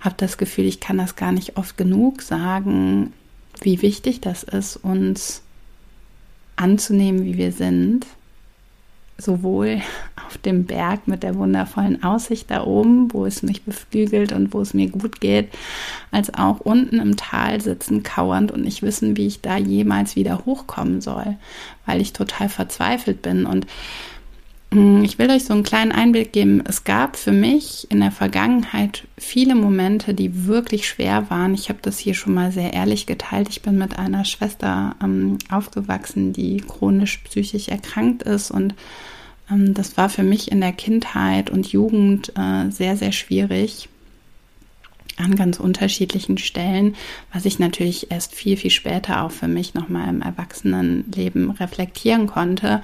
habe 0.00 0.16
das 0.18 0.36
Gefühl, 0.36 0.66
ich 0.66 0.80
kann 0.80 0.98
das 0.98 1.16
gar 1.16 1.32
nicht 1.32 1.56
oft 1.56 1.78
genug 1.78 2.20
sagen, 2.20 3.12
wie 3.62 3.80
wichtig 3.80 4.20
das 4.20 4.42
ist, 4.42 4.76
uns 4.76 5.42
anzunehmen, 6.56 7.24
wie 7.24 7.36
wir 7.36 7.52
sind, 7.52 8.06
sowohl 9.18 9.80
auf 10.26 10.36
dem 10.38 10.64
Berg 10.64 11.08
mit 11.08 11.22
der 11.22 11.36
wundervollen 11.36 12.02
Aussicht 12.02 12.50
da 12.50 12.64
oben, 12.64 13.12
wo 13.12 13.24
es 13.24 13.42
mich 13.42 13.62
beflügelt 13.62 14.32
und 14.32 14.52
wo 14.52 14.60
es 14.60 14.74
mir 14.74 14.90
gut 14.90 15.20
geht, 15.20 15.48
als 16.10 16.34
auch 16.34 16.60
unten 16.60 16.98
im 16.98 17.16
Tal 17.16 17.60
sitzen, 17.60 18.02
kauernd 18.02 18.52
und 18.52 18.62
nicht 18.62 18.82
wissen, 18.82 19.16
wie 19.16 19.26
ich 19.26 19.40
da 19.40 19.56
jemals 19.56 20.16
wieder 20.16 20.44
hochkommen 20.44 21.00
soll, 21.00 21.36
weil 21.86 22.00
ich 22.00 22.12
total 22.12 22.48
verzweifelt 22.48 23.22
bin 23.22 23.46
und 23.46 23.66
ich 24.70 25.18
will 25.18 25.30
euch 25.30 25.44
so 25.44 25.54
einen 25.54 25.62
kleinen 25.62 25.92
Einblick 25.92 26.32
geben. 26.32 26.62
Es 26.66 26.84
gab 26.84 27.16
für 27.16 27.32
mich 27.32 27.86
in 27.90 28.00
der 28.00 28.10
Vergangenheit 28.10 29.04
viele 29.16 29.54
Momente, 29.54 30.12
die 30.12 30.46
wirklich 30.46 30.88
schwer 30.88 31.30
waren. 31.30 31.54
Ich 31.54 31.68
habe 31.68 31.78
das 31.82 31.98
hier 31.98 32.14
schon 32.14 32.34
mal 32.34 32.52
sehr 32.52 32.72
ehrlich 32.72 33.06
geteilt. 33.06 33.48
Ich 33.48 33.62
bin 33.62 33.78
mit 33.78 33.98
einer 33.98 34.24
Schwester 34.24 34.96
ähm, 35.02 35.38
aufgewachsen, 35.50 36.32
die 36.32 36.58
chronisch 36.58 37.18
psychisch 37.18 37.68
erkrankt 37.68 38.22
ist 38.22 38.50
und 38.50 38.74
Ähm, 39.50 39.74
das 39.74 39.96
war 39.96 40.08
für 40.08 40.24
mich 40.24 40.50
in 40.50 40.60
der 40.60 40.72
Kindheit 40.72 41.50
und 41.50 41.70
Jugend 41.72 42.32
äh, 42.36 42.70
sehr, 42.70 42.96
sehr 42.96 43.12
schwierig 43.12 43.88
an 45.18 45.34
ganz 45.36 45.60
unterschiedlichen 45.60 46.36
Stellen, 46.36 46.94
was 47.32 47.46
ich 47.46 47.58
natürlich 47.58 48.10
erst 48.10 48.34
viel, 48.34 48.56
viel 48.56 48.70
später 48.70 49.22
auch 49.22 49.30
für 49.30 49.48
mich 49.48 49.72
nochmal 49.72 50.08
im 50.08 50.20
Erwachsenenleben 50.20 51.52
reflektieren 51.52 52.26
konnte. 52.26 52.82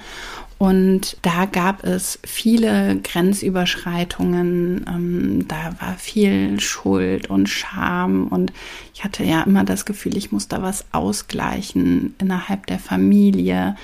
Und 0.63 1.17
da 1.23 1.43
gab 1.43 1.83
es 1.83 2.19
viele 2.23 2.97
Grenzüberschreitungen, 3.03 4.85
ähm, 4.87 5.45
da 5.49 5.75
war 5.81 5.97
viel 5.97 6.57
Schuld 6.61 7.29
und 7.29 7.49
Scham 7.49 8.29
und 8.29 8.53
ich 8.93 9.03
hatte 9.03 9.25
ja 9.25 9.41
immer 9.41 9.65
das 9.65 9.83
Gefühl, 9.83 10.15
ich 10.15 10.31
muss 10.31 10.47
da 10.47 10.61
was 10.61 10.85
ausgleichen 10.93 12.15
innerhalb 12.17 12.65
der 12.67 12.79
Familie. 12.79 13.75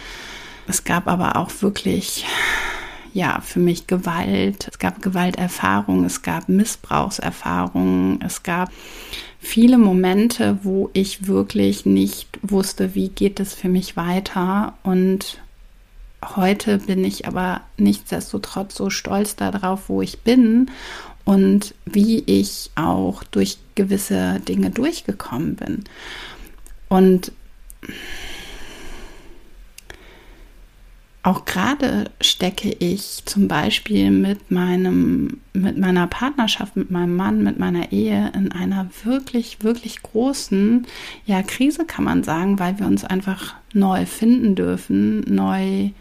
Es 0.70 0.86
gab 0.86 1.10
aber 1.10 1.36
auch 1.36 1.52
wirklich 1.60 2.26
ja, 3.12 3.42
für 3.42 3.60
mich 3.60 3.88
Gewalt. 3.88 4.70
Es 4.72 4.80
gab 4.80 5.02
Gewalterfahrungen, 5.02 6.06
es 6.06 6.22
gab 6.22 6.48
Missbrauchserfahrungen, 6.48 8.22
es 8.26 8.42
gab 8.44 8.72
viele 9.42 9.78
Momente, 9.78 10.60
wo 10.64 10.90
ich 10.94 11.28
wirklich 11.28 11.86
nicht 11.86 12.40
wusste, 12.42 12.96
wie 12.96 13.10
geht 13.10 13.42
es 13.42 13.54
für 13.54 13.68
mich 13.68 13.98
weiter. 13.98 14.76
Und 14.84 15.42
heute 16.24 16.80
bin 16.80 17.04
ich 17.04 17.28
aber 17.28 17.62
nichtsdestotrotz 17.78 18.76
so 18.76 18.90
stolz 18.90 19.36
darauf, 19.36 19.90
wo 19.90 20.02
ich 20.02 20.20
bin 20.20 20.70
und 21.26 21.76
wie 21.86 22.24
ich 22.26 22.72
auch 22.76 23.24
durch 23.24 23.58
gewisse 23.76 24.40
Dinge 24.40 24.72
durchgekommen 24.72 25.56
bin. 25.56 25.84
Und 26.88 27.32
auch 31.22 31.46
gerade 31.46 32.10
stecke 32.22 32.72
ich 32.80 33.24
zum 33.26 33.48
Beispiel 33.48 34.10
mit 34.10 34.52
meinem, 34.52 35.42
mit 35.54 35.78
meiner 35.78 36.08
Partnerschaft, 36.08 36.76
mit 36.76 36.92
meinem 36.92 37.16
Mann, 37.16 37.44
mit 37.44 37.60
meiner 37.60 37.92
Ehe 37.92 38.32
in 38.34 38.52
einer 38.52 38.90
wirklich, 39.04 39.62
wirklich 39.62 40.02
großen, 40.02 40.88
ja, 41.26 41.44
Krise 41.44 41.86
kann 41.86 42.06
man 42.06 42.24
sagen, 42.24 42.58
weil 42.58 42.80
wir 42.80 42.88
uns 42.88 43.04
einfach 43.04 43.56
neu 43.74 44.06
finden 44.06 44.56
dürfen, 44.56 45.22
neu 45.22 45.92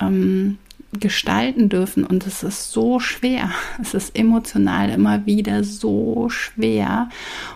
ähm, 0.00 0.58
gestalten 0.98 1.68
dürfen. 1.68 2.04
Und 2.04 2.26
es 2.26 2.42
ist 2.42 2.72
so 2.72 3.00
schwer. 3.00 3.50
Es 3.80 3.94
ist 3.94 4.16
emotional 4.16 4.90
immer 4.90 5.26
wieder 5.26 5.62
so 5.62 6.28
schwer. 6.28 7.08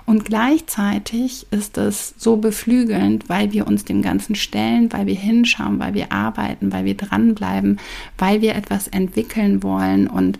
Und 0.06 0.25
gleichzeitig 0.25 1.47
ist 1.50 1.78
es 1.78 2.14
so 2.16 2.37
beflügelnd, 2.37 3.28
weil 3.28 3.52
wir 3.52 3.66
uns 3.66 3.85
dem 3.85 4.02
Ganzen 4.02 4.35
stellen, 4.35 4.92
weil 4.92 5.06
wir 5.06 5.14
hinschauen, 5.14 5.78
weil 5.78 5.94
wir 5.94 6.12
arbeiten, 6.12 6.73
weil 6.73 6.85
wir 6.85 6.97
dranbleiben, 6.97 7.80
weil 8.18 8.42
wir 8.42 8.54
etwas 8.54 8.88
entwickeln 8.88 9.62
wollen. 9.62 10.06
Und 10.06 10.38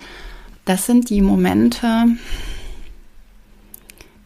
das 0.65 0.87
sind 0.87 1.11
die 1.11 1.23
Momente, 1.23 2.07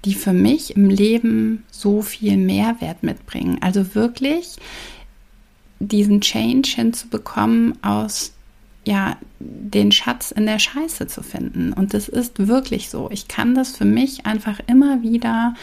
die 0.04 0.14
für 0.14 0.32
mich 0.32 0.76
im 0.76 0.90
Leben 0.90 1.64
so 1.70 2.02
viel 2.02 2.36
Mehrwert 2.36 3.02
mitbringen. 3.02 3.58
Also 3.62 3.94
wirklich 3.94 4.56
diesen 5.88 6.20
Change 6.20 6.68
hinzubekommen 6.74 7.82
aus 7.82 8.32
ja, 8.84 9.16
den 9.38 9.92
Schatz 9.92 10.30
in 10.30 10.46
der 10.46 10.58
Scheiße 10.58 11.06
zu 11.06 11.22
finden. 11.22 11.72
Und 11.72 11.94
das 11.94 12.08
ist 12.08 12.46
wirklich 12.46 12.90
so. 12.90 13.08
Ich 13.10 13.28
kann 13.28 13.54
das 13.54 13.76
für 13.76 13.84
mich 13.84 14.26
einfach 14.26 14.60
immer 14.66 15.02
wieder 15.02 15.54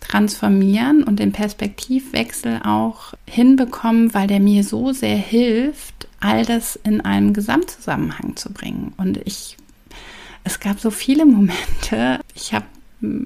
transformieren 0.00 1.02
und 1.02 1.18
den 1.18 1.32
Perspektivwechsel 1.32 2.60
auch 2.64 3.14
hinbekommen, 3.26 4.14
weil 4.14 4.26
der 4.26 4.40
mir 4.40 4.62
so 4.62 4.92
sehr 4.92 5.16
hilft, 5.16 6.08
all 6.20 6.44
das 6.44 6.76
in 6.76 7.00
einen 7.00 7.32
Gesamtzusammenhang 7.32 8.36
zu 8.36 8.52
bringen. 8.52 8.92
Und 8.96 9.18
ich, 9.24 9.56
es 10.44 10.60
gab 10.60 10.78
so 10.78 10.90
viele 10.90 11.26
Momente. 11.26 12.20
Ich 12.34 12.54
habe 12.54 12.66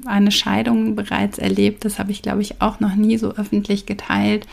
eine 0.06 0.32
Scheidung 0.32 0.96
bereits 0.96 1.38
erlebt. 1.38 1.84
Das 1.84 1.98
habe 1.98 2.12
ich, 2.12 2.22
glaube 2.22 2.42
ich, 2.42 2.62
auch 2.62 2.80
noch 2.80 2.94
nie 2.94 3.18
so 3.18 3.32
öffentlich 3.32 3.86
geteilt 3.86 4.46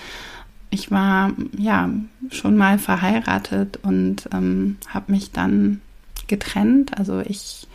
ich 0.76 0.92
war 0.92 1.32
ja 1.58 1.90
schon 2.30 2.58
mal 2.58 2.78
verheiratet 2.78 3.80
und 3.82 4.28
ähm, 4.34 4.76
habe 4.90 5.14
mich 5.14 5.32
dann 5.32 5.80
getrennt. 6.28 6.98
Also 6.98 7.22
ich, 7.22 7.68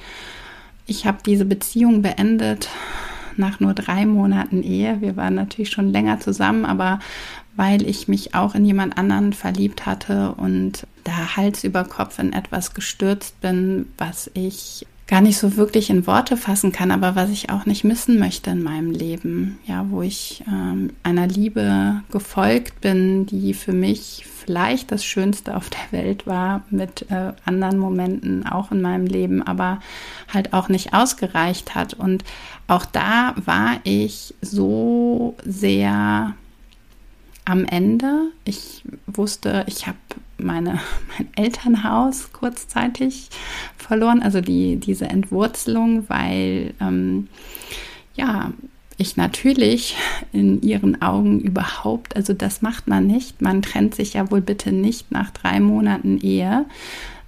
ich 0.87 1.07
habe 1.07 1.19
diese 1.25 1.47
Beziehung 1.47 2.02
beendet 2.02 2.69
nach 3.37 3.59
nur 3.59 3.73
drei 3.73 4.04
Monaten 4.04 4.62
Ehe. 4.62 5.00
Wir 5.00 5.16
waren 5.16 5.35
natürlich 5.35 5.71
schon 5.71 5.90
länger 5.90 6.21
zusammen, 6.21 6.66
aber 6.66 7.00
weil 7.57 7.88
ich 7.88 8.07
mich 8.07 8.35
auch 8.35 8.54
in 8.54 8.66
jemand 8.66 8.99
anderen 8.99 9.33
verliebt 9.33 9.87
hatte 9.87 10.33
und 10.33 10.87
da 11.04 11.37
Hals 11.37 11.64
über 11.64 11.85
Kopf 11.85 12.19
in 12.19 12.35
etwas 12.35 12.75
gestürzt 12.75 13.40
bin, 13.40 13.87
was 13.97 14.30
ich 14.35 14.87
gar 15.10 15.20
nicht 15.20 15.38
so 15.38 15.56
wirklich 15.56 15.90
in 15.90 16.06
Worte 16.06 16.36
fassen 16.36 16.70
kann, 16.70 16.92
aber 16.92 17.16
was 17.16 17.30
ich 17.30 17.50
auch 17.50 17.66
nicht 17.66 17.82
missen 17.82 18.20
möchte 18.20 18.50
in 18.50 18.62
meinem 18.62 18.92
Leben. 18.92 19.58
Ja, 19.66 19.84
wo 19.90 20.02
ich 20.02 20.44
ähm, 20.46 20.92
einer 21.02 21.26
Liebe 21.26 22.02
gefolgt 22.12 22.80
bin, 22.80 23.26
die 23.26 23.52
für 23.52 23.72
mich 23.72 24.24
vielleicht 24.24 24.92
das 24.92 25.04
Schönste 25.04 25.56
auf 25.56 25.68
der 25.68 25.80
Welt 25.90 26.28
war, 26.28 26.62
mit 26.70 27.10
äh, 27.10 27.32
anderen 27.44 27.78
Momenten 27.78 28.46
auch 28.46 28.70
in 28.70 28.80
meinem 28.82 29.06
Leben, 29.06 29.42
aber 29.42 29.80
halt 30.32 30.52
auch 30.52 30.68
nicht 30.68 30.94
ausgereicht 30.94 31.74
hat. 31.74 31.94
Und 31.94 32.22
auch 32.68 32.84
da 32.84 33.34
war 33.44 33.80
ich 33.82 34.32
so 34.40 35.34
sehr 35.44 36.34
am 37.50 37.64
Ende. 37.64 38.30
Ich 38.45 38.85
wusste, 39.07 39.64
ich 39.66 39.87
habe 39.87 39.99
mein 40.38 40.80
Elternhaus 41.37 42.33
kurzzeitig 42.33 43.28
verloren, 43.76 44.23
also 44.23 44.40
die, 44.40 44.76
diese 44.76 45.07
Entwurzelung, 45.07 46.09
weil 46.09 46.73
ähm, 46.80 47.28
ja, 48.14 48.52
ich 48.97 49.16
natürlich 49.16 49.97
in 50.33 50.62
ihren 50.62 51.02
Augen 51.02 51.40
überhaupt, 51.40 52.16
also 52.16 52.33
das 52.33 52.62
macht 52.62 52.88
man 52.88 53.07
nicht. 53.07 53.42
Man 53.42 53.62
trennt 53.62 53.95
sich 53.95 54.14
ja 54.14 54.30
wohl 54.30 54.40
bitte 54.40 54.73
nicht 54.73 55.11
nach 55.11 55.30
drei 55.30 55.61
Monaten 55.61 56.19
Ehe. 56.19 56.64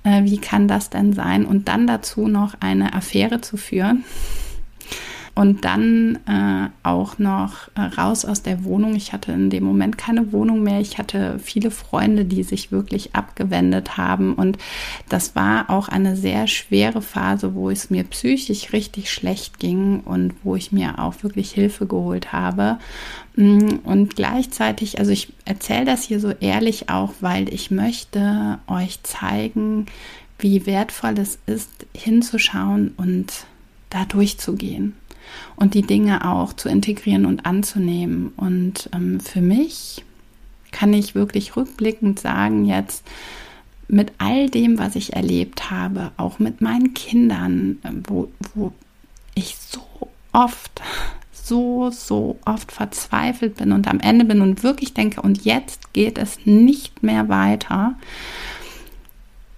Äh, 0.04 0.24
wie 0.24 0.38
kann 0.38 0.68
das 0.68 0.88
denn 0.88 1.12
sein? 1.12 1.44
Und 1.44 1.68
dann 1.68 1.86
dazu 1.86 2.28
noch 2.28 2.54
eine 2.60 2.94
Affäre 2.94 3.40
zu 3.40 3.56
führen 3.56 4.04
und 5.34 5.64
dann 5.64 6.18
äh, 6.26 6.68
auch 6.82 7.18
noch 7.18 7.68
äh, 7.74 7.80
raus 7.80 8.26
aus 8.26 8.42
der 8.42 8.64
Wohnung. 8.64 8.94
Ich 8.94 9.14
hatte 9.14 9.32
in 9.32 9.48
dem 9.48 9.64
Moment 9.64 9.96
keine 9.96 10.30
Wohnung 10.30 10.62
mehr. 10.62 10.80
Ich 10.80 10.98
hatte 10.98 11.38
viele 11.38 11.70
Freunde, 11.70 12.26
die 12.26 12.42
sich 12.42 12.70
wirklich 12.70 13.14
abgewendet 13.14 13.96
haben. 13.96 14.34
Und 14.34 14.58
das 15.08 15.34
war 15.34 15.70
auch 15.70 15.88
eine 15.88 16.16
sehr 16.16 16.48
schwere 16.48 17.00
Phase, 17.00 17.54
wo 17.54 17.70
es 17.70 17.88
mir 17.88 18.04
psychisch 18.04 18.74
richtig 18.74 19.10
schlecht 19.10 19.58
ging 19.58 20.00
und 20.00 20.34
wo 20.42 20.54
ich 20.54 20.70
mir 20.70 20.98
auch 20.98 21.22
wirklich 21.22 21.50
Hilfe 21.52 21.86
geholt 21.86 22.32
habe. 22.32 22.78
Mm, 23.34 23.76
und 23.84 24.14
gleichzeitig, 24.14 24.98
also 24.98 25.12
ich 25.12 25.32
erzähle 25.46 25.86
das 25.86 26.02
hier 26.02 26.20
so 26.20 26.30
ehrlich 26.40 26.90
auch, 26.90 27.14
weil 27.20 27.48
ich 27.48 27.70
möchte 27.70 28.58
euch 28.66 29.02
zeigen, 29.02 29.86
wie 30.38 30.66
wertvoll 30.66 31.14
es 31.18 31.38
ist, 31.46 31.70
hinzuschauen 31.94 32.92
und 32.98 33.46
da 33.88 34.04
durchzugehen 34.04 34.94
und 35.56 35.74
die 35.74 35.82
Dinge 35.82 36.28
auch 36.28 36.52
zu 36.52 36.68
integrieren 36.68 37.26
und 37.26 37.46
anzunehmen. 37.46 38.32
Und 38.36 38.88
ähm, 38.92 39.20
für 39.20 39.40
mich 39.40 40.04
kann 40.70 40.92
ich 40.92 41.14
wirklich 41.14 41.56
rückblickend 41.56 42.18
sagen, 42.18 42.64
jetzt 42.64 43.04
mit 43.88 44.12
all 44.18 44.48
dem, 44.48 44.78
was 44.78 44.96
ich 44.96 45.12
erlebt 45.12 45.70
habe, 45.70 46.12
auch 46.16 46.38
mit 46.38 46.60
meinen 46.60 46.94
Kindern, 46.94 47.78
wo, 48.06 48.28
wo 48.54 48.72
ich 49.34 49.56
so 49.56 50.08
oft, 50.32 50.80
so, 51.32 51.90
so 51.90 52.38
oft 52.46 52.72
verzweifelt 52.72 53.56
bin 53.56 53.72
und 53.72 53.86
am 53.88 54.00
Ende 54.00 54.24
bin 54.24 54.40
und 54.40 54.62
wirklich 54.62 54.94
denke, 54.94 55.20
und 55.20 55.44
jetzt 55.44 55.92
geht 55.92 56.16
es 56.16 56.46
nicht 56.46 57.02
mehr 57.02 57.28
weiter. 57.28 57.94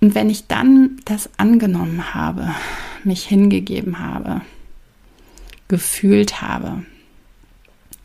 Und 0.00 0.14
wenn 0.14 0.28
ich 0.28 0.48
dann 0.48 0.98
das 1.04 1.30
angenommen 1.36 2.12
habe, 2.12 2.50
mich 3.04 3.24
hingegeben 3.26 4.00
habe, 4.00 4.40
gefühlt 5.74 6.40
habe, 6.40 6.84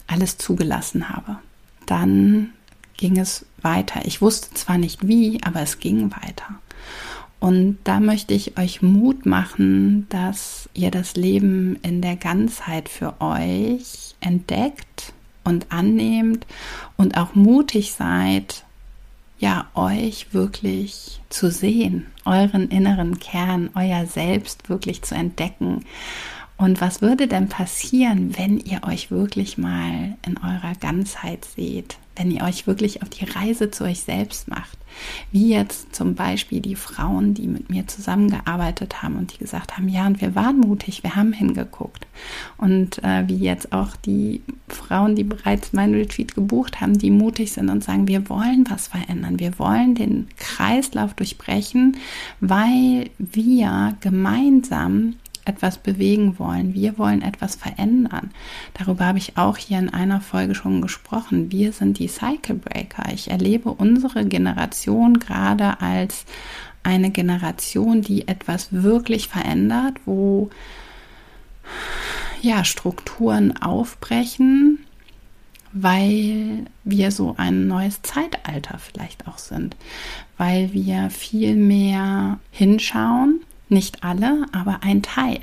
alles 0.07 0.39
zugelassen 0.39 1.09
habe, 1.09 1.37
dann 1.85 2.49
ging 2.97 3.19
es 3.19 3.45
weiter. 3.61 4.01
Ich 4.05 4.23
wusste 4.23 4.51
zwar 4.55 4.79
nicht 4.79 5.07
wie, 5.07 5.39
aber 5.43 5.61
es 5.61 5.77
ging 5.77 6.09
weiter. 6.09 6.47
Und 7.39 7.77
da 7.83 7.99
möchte 7.99 8.33
ich 8.33 8.57
euch 8.57 8.81
Mut 8.81 9.27
machen, 9.27 10.07
dass 10.09 10.67
ihr 10.73 10.89
das 10.89 11.15
Leben 11.15 11.77
in 11.83 12.01
der 12.01 12.15
Ganzheit 12.15 12.89
für 12.89 13.21
euch 13.21 14.15
entdeckt 14.19 15.13
und 15.43 15.71
annehmt 15.71 16.47
und 16.97 17.17
auch 17.17 17.35
mutig 17.35 17.93
seid, 17.93 18.65
ja, 19.37 19.67
euch 19.75 20.33
wirklich 20.33 21.21
zu 21.29 21.51
sehen, 21.51 22.07
euren 22.25 22.69
inneren 22.69 23.19
Kern, 23.19 23.69
euer 23.75 24.07
Selbst 24.07 24.69
wirklich 24.69 25.03
zu 25.03 25.13
entdecken 25.13 25.85
Und 26.59 26.81
was 26.81 27.01
würde 27.01 27.27
denn 27.27 27.47
passieren, 27.47 28.37
wenn 28.37 28.59
ihr 28.59 28.83
euch 28.83 29.11
wirklich 29.11 29.57
mal 29.57 30.17
in 30.27 30.37
eurer 30.37 30.75
Ganzheit 30.81 31.45
seht? 31.45 31.97
Wenn 32.17 32.31
ihr 32.31 32.43
euch 32.43 32.67
wirklich 32.67 33.01
auf 33.01 33.07
die 33.07 33.23
Reise 33.23 33.71
zu 33.71 33.85
euch 33.85 34.01
selbst 34.01 34.49
macht? 34.49 34.77
Wie 35.31 35.51
jetzt 35.51 35.95
zum 35.95 36.15
Beispiel 36.15 36.59
die 36.59 36.75
Frauen, 36.75 37.33
die 37.33 37.47
mit 37.47 37.69
mir 37.69 37.87
zusammengearbeitet 37.87 39.01
haben 39.01 39.15
und 39.15 39.33
die 39.33 39.37
gesagt 39.37 39.77
haben, 39.77 39.87
ja, 39.87 40.05
und 40.05 40.19
wir 40.19 40.35
waren 40.35 40.59
mutig, 40.59 41.01
wir 41.01 41.15
haben 41.15 41.31
hingeguckt. 41.31 42.05
Und 42.57 43.01
äh, 43.05 43.25
wie 43.29 43.37
jetzt 43.37 43.71
auch 43.71 43.95
die 43.95 44.41
Frauen, 44.67 45.15
die 45.15 45.23
bereits 45.23 45.71
mein 45.71 45.93
Retreat 45.93 46.35
gebucht 46.35 46.81
haben, 46.81 46.97
die 46.97 47.09
mutig 47.09 47.53
sind 47.53 47.69
und 47.69 47.85
sagen, 47.85 48.09
wir 48.09 48.27
wollen 48.27 48.65
was 48.67 48.89
verändern, 48.89 49.39
wir 49.39 49.57
wollen 49.59 49.95
den 49.95 50.27
Kreislauf 50.35 51.13
durchbrechen, 51.13 51.95
weil 52.41 53.11
wir 53.17 53.95
gemeinsam 54.01 55.13
etwas 55.45 55.77
bewegen 55.77 56.39
wollen. 56.39 56.73
Wir 56.73 56.97
wollen 56.97 57.21
etwas 57.21 57.55
verändern. 57.55 58.31
Darüber 58.73 59.05
habe 59.05 59.17
ich 59.17 59.37
auch 59.37 59.57
hier 59.57 59.79
in 59.79 59.89
einer 59.89 60.21
Folge 60.21 60.55
schon 60.55 60.81
gesprochen. 60.81 61.51
Wir 61.51 61.71
sind 61.71 61.99
die 61.99 62.07
Cycle 62.07 62.55
Breaker. 62.55 63.11
Ich 63.13 63.29
erlebe 63.29 63.71
unsere 63.71 64.25
Generation 64.25 65.19
gerade 65.19 65.81
als 65.81 66.25
eine 66.83 67.11
Generation, 67.11 68.01
die 68.01 68.27
etwas 68.27 68.69
wirklich 68.71 69.27
verändert, 69.27 69.97
wo 70.05 70.49
ja, 72.41 72.63
Strukturen 72.63 73.57
aufbrechen, 73.57 74.79
weil 75.71 76.65
wir 76.83 77.11
so 77.11 77.35
ein 77.37 77.67
neues 77.67 78.01
Zeitalter 78.01 78.79
vielleicht 78.79 79.27
auch 79.27 79.37
sind, 79.37 79.75
weil 80.37 80.73
wir 80.73 81.09
viel 81.09 81.55
mehr 81.55 82.39
hinschauen, 82.51 83.41
nicht 83.71 84.03
alle, 84.03 84.45
aber 84.51 84.79
ein 84.83 85.01
Teil. 85.01 85.39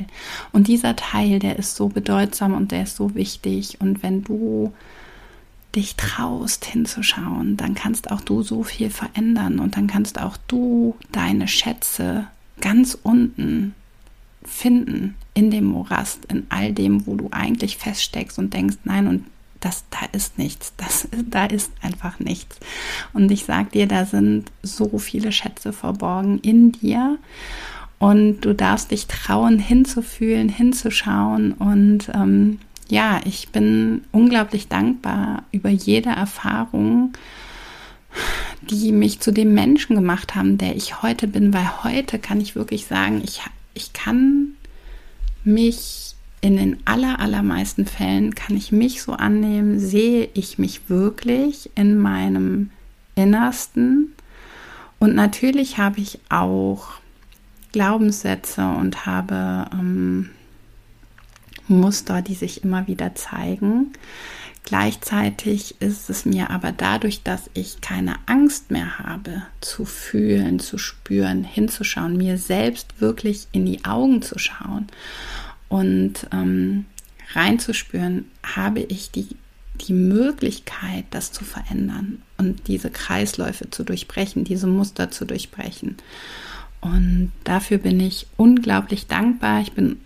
Und 0.53 0.69
dieser 0.69 0.97
Teil, 0.97 1.39
der 1.39 1.59
ist 1.59 1.77
so 1.77 1.89
bedeutsam 1.89 2.55
und 2.55 2.73
der 2.73 2.85
ist 2.85 2.97
so 2.97 3.15
wichtig. 3.15 3.81
Und 3.81 4.03
wenn 4.03 4.25
du 4.25 4.73
dich 5.75 5.97
traust 5.97 6.65
hinzuschauen, 6.65 7.57
dann 7.57 7.75
kannst 7.75 8.11
auch 8.11 8.23
du 8.23 8.43
so 8.43 8.63
viel 8.63 8.91
verändern 8.91 9.59
und 9.59 9.77
dann 9.77 9.87
kannst 9.87 10.21
auch 10.21 10.37
du 10.49 10.97
deine 11.13 11.49
Schätze 11.49 12.27
ganz 12.61 12.99
unten 13.03 13.75
finden 14.43 15.17
in 15.35 15.51
dem 15.51 15.67
Morast, 15.67 16.25
in 16.27 16.47
all 16.49 16.73
dem, 16.73 17.07
wo 17.07 17.17
du 17.17 17.29
eigentlich 17.31 17.77
feststeckst 17.77 18.39
und 18.39 18.55
denkst, 18.55 18.77
nein, 18.85 19.07
und 19.07 19.25
das, 19.61 19.85
da 19.91 20.07
ist 20.13 20.39
nichts, 20.39 20.73
das, 20.77 21.09
da 21.29 21.47
ist 21.47 21.73
einfach 21.83 22.19
nichts. 22.21 22.59
Und 23.13 23.31
ich 23.31 23.45
sag 23.45 23.73
dir, 23.73 23.87
da 23.87 24.07
sind 24.07 24.51
so 24.63 24.99
viele 24.99 25.33
Schätze 25.33 25.73
verborgen 25.73 26.39
in 26.41 26.73
dir. 26.73 27.19
Und 27.99 28.43
du 28.43 28.55
darfst 28.55 28.91
dich 28.91 29.07
trauen, 29.07 29.59
hinzufühlen, 29.59 30.49
hinzuschauen. 30.49 31.53
Und 31.53 32.11
ähm, 32.15 32.59
ja, 32.89 33.21
ich 33.25 33.49
bin 33.51 34.05
unglaublich 34.13 34.69
dankbar 34.69 35.45
über 35.51 35.71
jede 35.71 36.11
Erfahrung, 36.11 37.13
die 38.63 38.93
mich 38.93 39.21
zu 39.21 39.33
dem 39.33 39.55
Menschen 39.55 39.97
gemacht 39.97 40.35
haben, 40.35 40.59
der 40.59 40.77
ich 40.77 41.03
heute 41.03 41.27
bin, 41.27 41.53
weil 41.55 41.85
heute 41.85 42.19
kann 42.19 42.41
ich 42.41 42.55
wirklich 42.55 42.87
sagen, 42.87 43.23
ich, 43.25 43.41
ich 43.75 43.93
kann 43.93 44.49
mich 45.45 46.15
in 46.41 46.57
den 46.57 46.77
aller, 46.85 47.19
allermeisten 47.19 47.87
Fällen, 47.87 48.35
kann 48.35 48.57
ich 48.57 48.73
mich 48.73 49.03
so 49.03 49.13
annehmen, 49.13 49.79
sehe 49.79 50.29
ich 50.35 50.59
mich 50.59 50.89
wirklich 50.89 51.71
in 51.75 51.99
meinem 51.99 52.71
Innersten. 53.15 54.13
Und 54.99 55.15
natürlich 55.15 55.79
habe 55.79 56.01
ich 56.01 56.21
auch 56.29 56.89
Glaubenssätze 57.77 58.63
und 58.63 59.05
habe 59.05 59.69
ähm, 59.71 60.31
Muster, 61.69 62.23
die 62.23 62.33
sich 62.33 62.65
immer 62.65 62.87
wieder 62.87 63.15
zeigen. 63.15 63.93
Gleichzeitig 64.65 65.75
ist 65.83 66.09
es 66.09 66.25
mir 66.25 66.49
aber 66.49 66.73
dadurch, 66.73 67.23
dass 67.23 67.51
ich 67.53 67.83
keine 67.83 68.15
Angst 68.25 68.71
mehr 68.71 68.99
habe, 68.99 69.43
zu 69.61 69.85
fühlen, 69.85 70.59
zu 70.59 70.79
spüren, 70.79 71.45
hinzuschauen, 71.45 72.17
mir 72.17 72.39
selbst 72.39 72.99
wirklich 72.99 73.47
in 73.53 73.67
die 73.67 73.85
Augen 73.85 74.23
zu 74.23 74.39
schauen 74.39 74.87
und 75.69 76.27
ähm, 76.33 76.87
reinzuspüren, 77.35 78.31
habe 78.43 78.81
ich 78.81 79.11
die, 79.11 79.29
die 79.87 79.93
Möglichkeit, 79.93 81.05
das 81.11 81.31
zu 81.31 81.45
verändern 81.45 82.23
und 82.39 82.69
diese 82.69 82.89
Kreisläufe 82.89 83.69
zu 83.69 83.85
durchbrechen, 83.85 84.45
diese 84.45 84.67
Muster 84.67 85.11
zu 85.11 85.27
durchbrechen. 85.27 85.99
Und 86.81 87.33
dafür 87.45 87.79
bin 87.79 88.01
ich 88.01 88.27
unglaublich 88.37 89.07
dankbar. 89.07 89.61
Ich 89.61 89.73
bin 89.73 89.99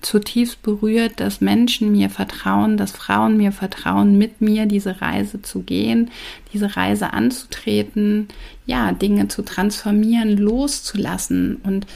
zutiefst 0.00 0.62
berührt, 0.62 1.20
dass 1.20 1.40
Menschen 1.40 1.90
mir 1.90 2.10
vertrauen, 2.10 2.76
dass 2.76 2.92
Frauen 2.92 3.36
mir 3.36 3.50
vertrauen, 3.50 4.18
mit 4.18 4.40
mir 4.40 4.66
diese 4.66 5.00
Reise 5.00 5.42
zu 5.42 5.62
gehen, 5.62 6.10
diese 6.52 6.76
Reise 6.76 7.12
anzutreten, 7.12 8.28
ja, 8.66 8.92
Dinge 8.92 9.28
zu 9.28 9.42
transformieren, 9.42 10.36
loszulassen 10.36 11.56
und 11.62 11.86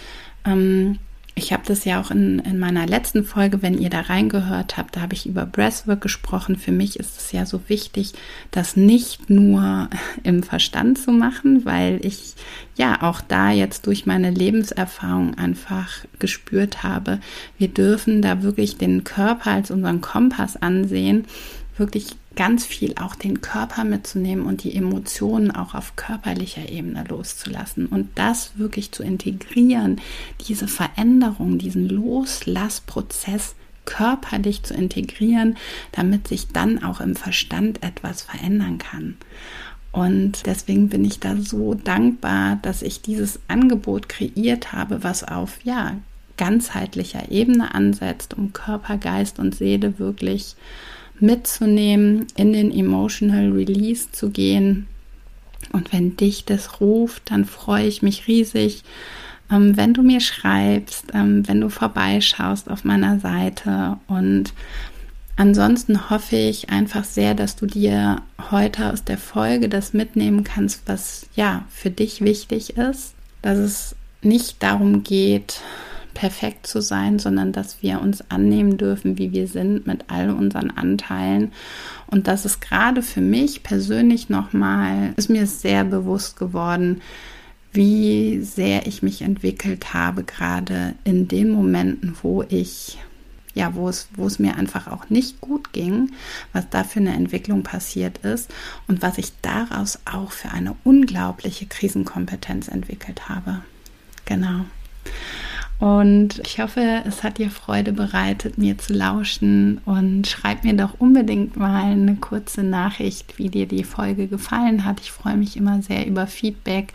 ähm, 0.45 0.99
ich 1.41 1.55
habe 1.55 1.63
das 1.67 1.87
ja 1.87 1.99
auch 2.01 2.11
in, 2.11 2.39
in 2.41 2.59
meiner 2.59 2.87
letzten 2.87 3.25
Folge, 3.25 3.63
wenn 3.63 3.79
ihr 3.79 3.89
da 3.89 4.03
reingehört 4.03 4.77
habt, 4.77 4.95
da 4.95 5.01
habe 5.01 5.15
ich 5.15 5.25
über 5.25 5.47
Breathwork 5.47 6.03
gesprochen. 6.03 6.57
Für 6.57 6.71
mich 6.71 7.01
ist 7.01 7.19
es 7.19 7.33
ja 7.33 7.47
so 7.47 7.63
wichtig, 7.69 8.13
das 8.51 8.77
nicht 8.77 9.31
nur 9.31 9.89
im 10.23 10.43
Verstand 10.43 10.99
zu 10.99 11.13
machen, 11.13 11.65
weil 11.65 12.05
ich 12.05 12.35
ja 12.77 13.01
auch 13.01 13.23
da 13.23 13.51
jetzt 13.51 13.87
durch 13.87 14.05
meine 14.05 14.31
Lebenserfahrung 14.31 15.39
einfach 15.39 16.05
gespürt 16.19 16.83
habe, 16.83 17.21
wir 17.57 17.69
dürfen 17.69 18.21
da 18.21 18.43
wirklich 18.43 18.77
den 18.77 19.03
Körper 19.03 19.53
als 19.53 19.71
unseren 19.71 20.03
Kompass 20.03 20.61
ansehen, 20.61 21.25
wirklich 21.79 22.09
ganz 22.41 22.65
viel 22.65 22.95
auch 22.99 23.15
den 23.17 23.43
Körper 23.43 23.85
mitzunehmen 23.85 24.47
und 24.47 24.65
die 24.65 24.75
Emotionen 24.75 25.51
auch 25.51 25.75
auf 25.75 25.95
körperlicher 25.97 26.71
Ebene 26.71 27.05
loszulassen 27.07 27.85
und 27.85 28.09
das 28.15 28.53
wirklich 28.57 28.93
zu 28.93 29.03
integrieren, 29.03 30.01
diese 30.49 30.67
Veränderung, 30.67 31.59
diesen 31.59 31.87
Loslassprozess 31.87 33.57
körperlich 33.85 34.63
zu 34.63 34.73
integrieren, 34.73 35.59
damit 35.93 36.29
sich 36.29 36.49
dann 36.49 36.83
auch 36.83 37.03
im 37.03 37.15
Verstand 37.15 37.83
etwas 37.83 38.23
verändern 38.23 38.79
kann. 38.79 39.19
Und 39.93 40.47
deswegen 40.47 40.89
bin 40.89 41.05
ich 41.05 41.21
da 41.21 41.37
so 41.37 41.75
dankbar, 41.75 42.59
dass 42.63 42.81
ich 42.81 43.03
dieses 43.03 43.39
Angebot 43.49 44.09
kreiert 44.09 44.73
habe, 44.73 45.05
was 45.05 45.25
auf 45.25 45.59
ja 45.63 45.99
ganzheitlicher 46.39 47.31
Ebene 47.31 47.75
ansetzt, 47.75 48.33
um 48.33 48.55
Körper, 48.55 48.97
Geist 48.97 49.39
und 49.39 49.55
Seele 49.55 49.99
wirklich 49.99 50.57
mitzunehmen, 51.21 52.27
in 52.37 52.53
den 52.53 52.73
Emotional 52.73 53.51
Release 53.53 54.11
zu 54.13 54.31
gehen. 54.31 54.87
Und 55.73 55.93
wenn 55.93 56.17
dich 56.17 56.45
das 56.45 56.81
ruft, 56.81 57.31
dann 57.31 57.45
freue 57.45 57.87
ich 57.87 58.03
mich 58.03 58.27
riesig, 58.27 58.83
ähm, 59.51 59.77
wenn 59.77 59.95
du 59.95 60.03
mir 60.03 60.21
schreibst, 60.21 61.07
ähm, 61.13 61.47
wenn 61.47 61.61
du 61.61 61.69
vorbeischaust 61.69 62.71
auf 62.71 62.85
meiner 62.85 63.19
Seite. 63.21 63.99
Und 64.07 64.53
ansonsten 65.37 66.11
hoffe 66.11 66.37
ich 66.37 66.71
einfach 66.71 67.05
sehr, 67.05 67.35
dass 67.35 67.57
du 67.57 67.67
dir 67.67 68.23
heute 68.51 68.93
aus 68.93 69.05
der 69.05 69.19
Folge 69.19 69.69
das 69.69 69.93
mitnehmen 69.93 70.45
kannst, 70.45 70.83
was 70.87 71.27
ja 71.35 71.65
für 71.71 71.91
dich 71.91 72.21
wichtig 72.21 72.77
ist, 72.77 73.15
dass 73.43 73.59
es 73.59 73.97
nicht 74.23 74.63
darum 74.63 75.03
geht, 75.03 75.61
perfekt 76.15 76.67
zu 76.67 76.81
sein, 76.81 77.19
sondern 77.19 77.53
dass 77.53 77.83
wir 77.83 78.01
uns 78.01 78.23
annehmen 78.31 78.77
dürfen, 78.77 79.19
wie 79.19 79.33
wir 79.33 79.47
sind, 79.47 79.87
mit 79.87 80.05
all 80.09 80.31
unseren 80.31 80.71
Anteilen. 80.71 81.53
Und 82.07 82.27
das 82.27 82.45
ist 82.45 82.61
gerade 82.61 83.03
für 83.03 83.21
mich 83.21 83.63
persönlich 83.63 84.29
nochmal, 84.29 85.15
ist 85.17 85.31
mir 85.31 85.47
sehr 85.47 85.85
bewusst 85.85 86.37
geworden, 86.37 87.01
wie 87.73 88.41
sehr 88.43 88.87
ich 88.87 89.03
mich 89.03 89.23
entwickelt 89.23 89.95
habe, 89.95 90.25
gerade 90.25 90.95
in 91.05 91.29
den 91.29 91.51
Momenten, 91.51 92.17
wo 92.23 92.43
ich 92.49 92.99
ja, 93.55 93.75
wo 93.75 93.89
es, 93.89 94.09
wo 94.15 94.27
es 94.27 94.39
mir 94.39 94.57
einfach 94.57 94.87
auch 94.87 95.11
nicht 95.11 95.41
gut 95.41 95.73
ging, 95.73 96.13
was 96.53 96.69
da 96.71 96.85
für 96.85 97.01
eine 97.01 97.15
Entwicklung 97.15 97.63
passiert 97.63 98.19
ist 98.19 98.53
und 98.87 99.03
was 99.03 99.19
ich 99.19 99.33
daraus 99.43 99.99
auch 100.05 100.31
für 100.33 100.51
eine 100.51 100.77
unglaubliche 100.85 101.67
Krisenkompetenz 101.67 102.69
entwickelt 102.69 103.29
habe. 103.29 103.63
Genau. 104.25 104.65
Und 105.81 106.43
ich 106.45 106.61
hoffe, 106.61 107.03
es 107.07 107.23
hat 107.23 107.39
dir 107.39 107.51
Freude 107.51 107.95
bereitet, 107.95 108.59
mir 108.59 108.77
zu 108.77 108.93
lauschen. 108.93 109.81
Und 109.87 110.27
schreib 110.27 110.63
mir 110.63 110.75
doch 110.75 111.01
unbedingt 111.01 111.57
mal 111.57 111.93
eine 111.93 112.17
kurze 112.17 112.63
Nachricht, 112.63 113.39
wie 113.39 113.49
dir 113.49 113.67
die 113.67 113.85
Folge 113.85 114.29
gefallen 114.29 114.85
hat. 114.85 115.01
Ich 115.01 115.11
freue 115.11 115.39
mich 115.39 115.57
immer 115.57 115.81
sehr 115.81 116.07
über 116.07 116.27
Feedback. 116.27 116.93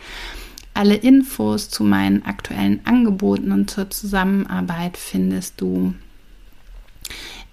Alle 0.72 0.94
Infos 0.94 1.68
zu 1.68 1.82
meinen 1.82 2.24
aktuellen 2.24 2.80
Angeboten 2.84 3.50
und 3.50 3.68
zur 3.68 3.90
Zusammenarbeit 3.90 4.96
findest 4.96 5.60
du 5.60 5.94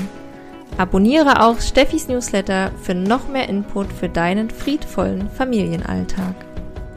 Abonniere 0.77 1.43
auch 1.43 1.61
Steffis 1.61 2.09
Newsletter 2.09 2.73
für 2.81 2.93
noch 2.93 3.29
mehr 3.29 3.47
Input 3.47 3.93
für 3.93 4.09
deinen 4.09 4.49
friedvollen 4.49 5.29
Familienalltag. 5.29 6.35